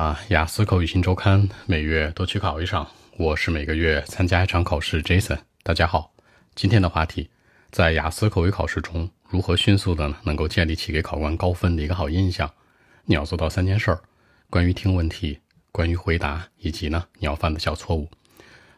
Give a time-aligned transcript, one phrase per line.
[0.00, 5.02] 啊，雅思口语新周刊每月都去考一场，我是每个月参加一场考试。
[5.02, 6.10] Jason，大家好，
[6.54, 7.28] 今天的话题，
[7.70, 12.50] 在雅思口语考试中，如何迅速的能够建立起给考官高分的一个好印象？
[13.04, 14.00] 你要做到三件事儿：
[14.48, 15.38] 关于听问题，
[15.70, 18.08] 关于回答，以及呢你要犯的小错误。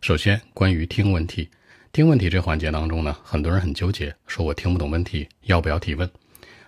[0.01, 1.49] 首先，关于听问题，
[1.93, 6.11] 听问题这环节当中呢，很多人很纠结，说我听不懂问题，要不要提问？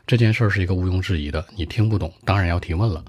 [0.06, 3.04] 这件事儿是一个毋庸置疑的，你听不懂，当然要提问了。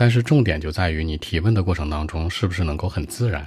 [0.00, 3.46] 但是重点就在于你提问的过程当中是不是能够很自然，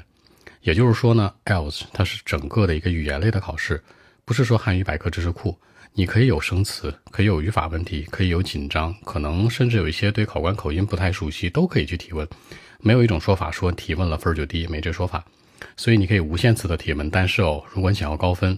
[0.62, 3.84] 也就是说呢，IELTS 它是整个的一个语言类的考试，
[4.24, 5.58] 不是说汉语百科知识库，
[5.94, 12.28] 你可以有生词，可以有语法问题，可以有紧张，可能甚至有一些对考官口音不太熟悉，都可以去提问。
[12.82, 15.26] 没有一种说法说提问了分儿就低，没这说法。
[15.76, 18.56] 所以你可以无限次的提问，但是哦，如果你想要高分，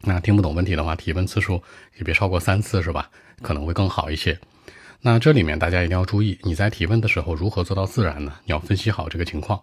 [0.00, 1.62] 那听不懂问题的话，提问次数
[1.98, 3.10] 也别超过三次，是吧？
[3.42, 4.38] 可能会更好一些。
[5.00, 8.34] 那这里面大家一定要注意，你在提问的时候如何做到自然呢？
[8.44, 9.60] 你要分析好这个情况。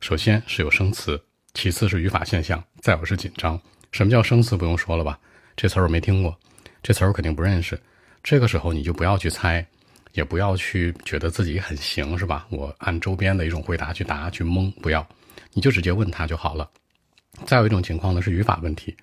[0.00, 1.20] 首先是有生词，
[1.54, 3.60] 其次是语法现象，再有是紧张。
[3.90, 4.56] 什么叫生词？
[4.56, 5.18] 不用说了吧？
[5.56, 6.38] 这词儿我没听过，
[6.84, 7.76] 这词儿我肯定不认识。
[8.22, 9.66] 这个时候你就不要去猜，
[10.12, 12.46] 也不要去觉得自己很行，是吧？
[12.50, 15.04] 我按周边的一种回答去答去蒙，不要，
[15.52, 16.70] 你就直接问他就好了。
[17.44, 18.96] 再有一种情况呢是语法问题，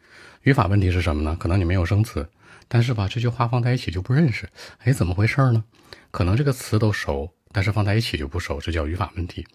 [0.44, 1.36] 语法问题是什么呢？
[1.38, 2.26] 可能你没有生词。
[2.74, 5.64] 但是吧，这句话放在一起就不认识，哎，怎么回事呢？
[6.10, 9.46] 可能这个词都熟，但是放在一起就不熟，这叫语法问题。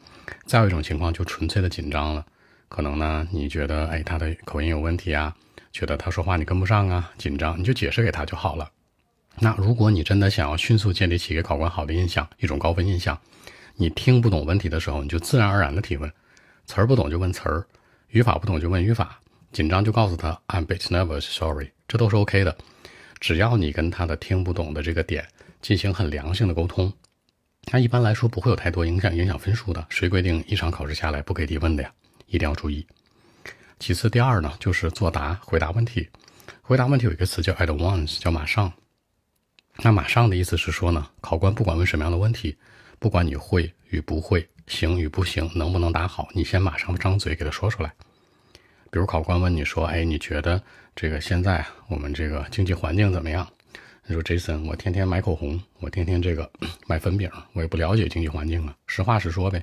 [0.46, 2.24] 再有一种情况就纯粹的紧张了，
[2.68, 5.34] 可能呢你觉得哎他的口音有问题啊，
[5.72, 8.70] 觉得他说话你跟不上啊，紧张你就解释给他就好了。
[9.40, 13.20] 那如果你真的想要迅速建立起给考官好的印象，一种高分印象，
[13.74, 16.08] 你听不懂问题的时候，你就自然而然的提问，
[16.66, 17.66] 词儿不懂就问词儿，
[18.10, 19.18] 语法不懂就问语法，
[19.50, 22.56] 紧张就告诉他 I'm bit nervous，sorry，这都是 OK 的。
[23.20, 25.26] 只要你跟他的听不懂的这个点
[25.60, 26.92] 进行很良性的沟通，
[27.72, 29.86] 那一般来说不会有太多影响影响分数的。
[29.88, 31.92] 谁规定一场考试下来不给提问的呀？
[32.26, 32.86] 一定要注意。
[33.78, 36.08] 其次，第二呢，就是作答回答问题。
[36.62, 38.72] 回答问题有一个词叫 at once，叫马上。
[39.78, 42.56] 那马上的意思是说呢，考官不管问什么样的问题，
[42.98, 47.94] 不管你会与不会，行与不行，能不能答好，你先马上张嘴给他说出来。
[48.90, 50.62] 比如考官问你说：“哎，你觉得
[50.96, 53.46] 这个现在我们这个经济环境怎么样？”
[54.06, 56.50] 你说：“Jason，我天天买口红，我天天这个
[56.88, 59.62] 买粉饼，我也不了解经济环境啊。”实话实说呗。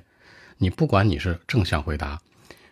[0.58, 2.18] 你不管你是正向回答、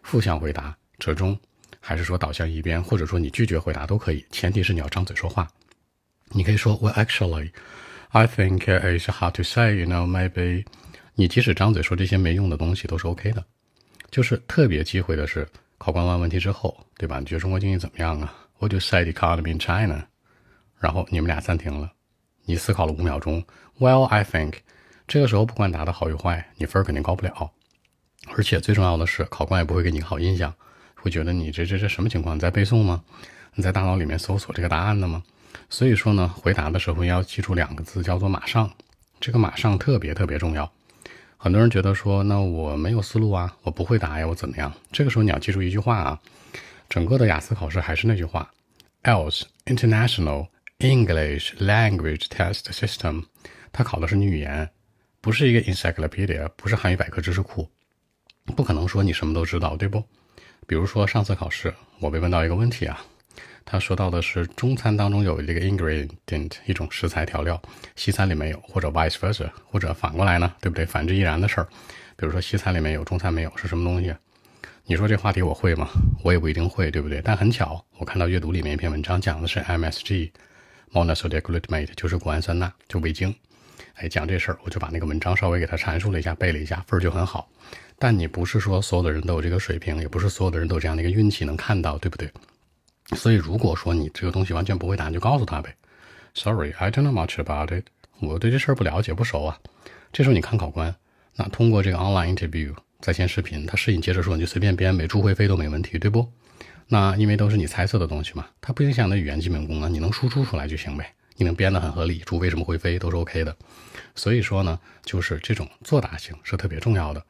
[0.04, 1.36] 负向回答、折中，
[1.80, 5.48] 还是说倒向一边，或者说你拒绝回答都可以，前提是你要张嘴说话。
[6.30, 7.50] 你可以说：“Well, actually,
[8.10, 9.76] I think it's hard to say.
[9.76, 10.64] You know, maybe。”
[11.16, 13.44] 你即使张嘴说这些没用的东西都是 OK 的。
[14.10, 15.46] 就是特别忌讳的是。
[15.78, 17.18] 考官问问题之后，对吧？
[17.18, 20.06] 你觉得中国经济怎么样啊？What do you say the economy in China？
[20.78, 21.92] 然后你们俩暂停了，
[22.44, 23.44] 你思考了五秒钟。
[23.78, 24.54] Well, I think，
[25.06, 27.50] 这个时候不管答的好与坏，你分儿肯定高不了。
[28.34, 30.54] 而且最重要的是，考官也不会给你好印象，
[30.94, 32.36] 会觉得你这这这什么情况？
[32.36, 33.02] 你在背诵吗？
[33.54, 35.22] 你在大脑里面搜索这个答案的吗？
[35.68, 38.70] 所以说呢，回答的时候要记住两个字，叫做“马上”。
[39.20, 40.70] 这个“马上”特别特别重要。
[41.36, 44.72] 很多人觉得说，那我没有思路啊，我不会答呀，我怎么样？
[44.90, 46.20] 这个时候你要记住一句话啊，
[46.88, 48.50] 整个的雅思考试还是那句话
[49.02, 53.24] ，ELTS International English Language Test System，
[53.72, 54.70] 它考的是你语言，
[55.20, 57.68] 不是一个 encyclopedia，不是汉语百科知识库，
[58.56, 60.02] 不可能说你什么都知道，对不？
[60.66, 63.04] 比如说上次考试，我被问到一个问题啊。
[63.64, 67.60] 他说到的是中餐当中有这个 ingredient 一种食材调料，
[67.96, 70.84] 西餐里面有，或者 vice versa，或者反过来呢，对不对？
[70.84, 71.68] 反之亦然的事儿。
[72.16, 74.14] 比如说西餐里面有，中餐没有，是什么东西？
[74.84, 75.88] 你说这话题我会吗？
[76.22, 77.22] 我也不一定会，对不对？
[77.24, 83.34] 但很巧，我看到阅读里面一篇文章讲的是 MSG，monosodium glutamate，就是谷氨酸钠，就味精。
[83.94, 87.48] 哎，讲这事儿，我就把那个文章稍微给他阐述了一下，背了一下，分儿就很好。
[87.98, 92.30] 但你不是说所有的人都有这个水平，也不是所有的人都有这样的一个运气能看到，对不对？
[93.10, 95.74] 所以，如果说你这个东西完全不会答，你就告诉他呗。
[96.34, 97.86] Sorry, I don't know much about it。
[98.20, 99.58] 我对这事儿不了解，不熟啊。
[100.12, 100.94] 这时候你看考官，
[101.36, 106.26] 那通过这个 online interview 在线视频，他示意接着说，你就随便编，每处会飞都没问题，对不？
[106.88, 111.12] 那因为都是你猜测的东西嘛，它不影响你的语言基本功啊，你能输出出来就行呗。
[111.36, 113.56] 你能编得很合理，猪为什么会飞都是 OK 的。
[114.14, 117.24] 所以说呢，就是这种作答性是特别重要的，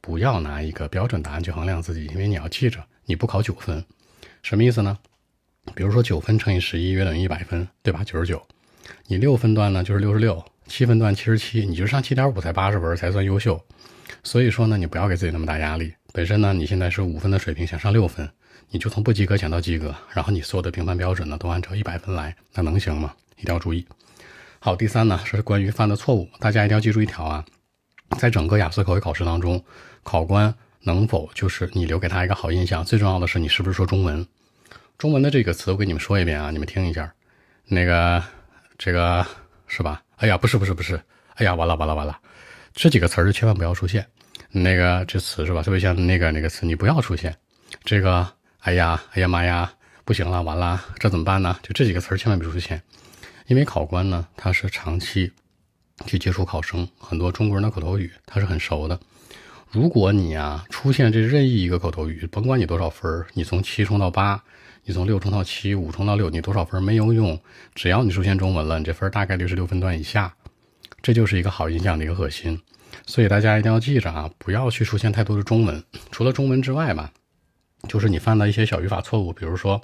[0.00, 3.84] 不要拿一个标准答案去衡量自己，因为你要记着，你不考九分，
[4.42, 4.96] 什么意思呢？
[5.74, 8.02] 比如说九分乘以十一约等于一百分，对吧？
[8.04, 8.42] 九十九，
[9.06, 13.60] 你六分段呢就是六十六，七分段七十七，你就上七点五才八十分才算优秀。
[14.24, 15.92] 所以说呢，你不要给自己那么大压力。
[16.12, 18.28] 本身呢，你现在是五分的水平，想上六分，
[18.70, 23.14] 你就从不及格讲到及格，然后你所有的评判标准呢都按照一百分来，那能行吗？
[23.36, 23.86] 一定要注意。
[24.58, 27.44] 好，第三呢是关于犯的错误，大家一定要记住一条啊，
[28.18, 29.62] 在整个雅思口语考试当中，
[30.02, 32.84] 考官能否就是你留给他一个好印象？
[32.84, 34.26] 最重要的是你是不是说中文？
[34.98, 37.08] 中文的这个词我给你们说一遍啊，你们听一下。
[37.66, 38.20] 那个，
[38.76, 39.24] 这个
[39.68, 40.02] 是吧？
[40.16, 41.00] 哎呀，不是不是不是，
[41.36, 42.18] 哎呀，完了完了完了，
[42.74, 44.04] 这几个词儿就千万不要出现。
[44.50, 45.62] 那个这词是吧？
[45.62, 47.32] 特别像那个那个词，你不要出现。
[47.84, 48.28] 这个，
[48.58, 49.72] 哎呀，哎呀妈呀，
[50.04, 51.56] 不行了，完了，这怎么办呢？
[51.62, 52.82] 就这几个词儿千万别出现，
[53.46, 55.32] 因为考官呢他是长期
[56.06, 58.98] 去接触考生，很多中国人的口头语他是很熟的。
[59.70, 64.42] 如果你啊出现这任意一个口头语，甭管你多少分儿，你从七冲到八。
[64.88, 67.38] 你从六冲到七，五冲到六，你多少分没有用，
[67.74, 70.34] 只要你出现中文了，你这分大概率是六分段以下，
[71.02, 72.58] 这就是一个好印象的一个核心。
[73.04, 75.84] 所以大家一定要记着啊，不要去出现太多的中文。
[76.10, 77.12] 除了中文之外吧，
[77.86, 79.78] 就是你犯的一些小语法错误，比如说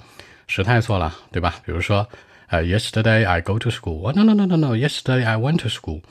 [0.47, 1.53] 时态错了，对吧？
[1.63, 2.09] 比如说，
[2.47, 6.01] 呃，Yesterday I go to school，no no no no no，Yesterday I went to school，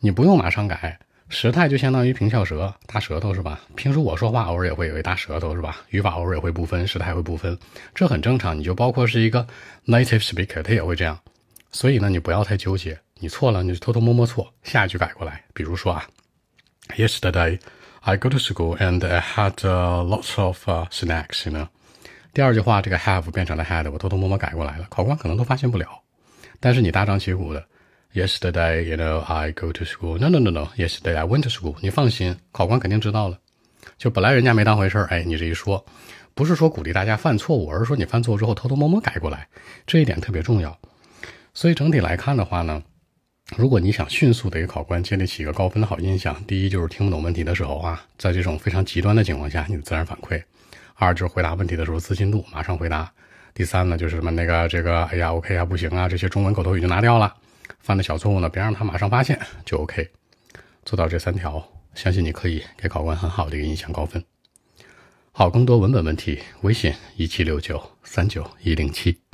[0.00, 0.98] 你不用马上改。
[1.30, 3.60] 时态就相当于平翘舌，大舌头是吧？
[3.76, 5.76] 平时我说话偶尔也会有一大舌头是吧？
[5.90, 7.56] 语法偶尔也会不分，时态会不分，
[7.94, 8.58] 这很正常。
[8.58, 9.46] 你就包括是一个
[9.84, 11.18] native speaker，他也会这样。
[11.70, 15.44] 所以呢，你不要太纠结，你错了你就偷偷摸摸错，下一句改过来。
[15.52, 16.08] 比如说啊
[16.96, 17.60] ，Yesterday
[18.00, 21.68] I go to school and I had lots of snacks，呢。
[22.32, 25.86] 第二句话这个 have 变成了 had，我偷偷摸摸改过来了，考官可能都发现不了。
[26.58, 27.62] 但是你大张旗鼓的。
[28.14, 30.18] Yesterday, you know, I go to school.
[30.18, 30.68] No, no, no, no.
[30.76, 31.76] Yesterday, I went to school.
[31.80, 33.38] 你放心，考官肯定知道了。
[33.98, 35.84] 就本来人家没当回事儿，哎，你这一说，
[36.34, 39.46] 不是说鼓励大家犯错误，而是说你犯错之后偷偷摸摸改过来，
[39.86, 40.76] 这一点特别重要。
[41.52, 42.82] 所以整体来看的话呢，
[43.56, 50.42] 如果你想迅速的给考官建立起一个高分的好印象，第一就是听不懂问题的时候啊，在这种非常极端的情况下，你的自然反馈；
[50.94, 53.06] 二就是回答问题的时候自信度马上回答；
[53.52, 57.34] 第三呢就是什么那个这个，哎呀，OK 啊，不行啊，这些中文口头语就拿掉了。
[57.80, 60.10] 犯的小错误呢，别让他马上发现，就 OK。
[60.84, 61.62] 做到这三条，
[61.94, 64.24] 相信你可以给考官很好的一个印象高分。
[65.32, 69.27] 好，更多文本问题，微信一七六九三九一零七。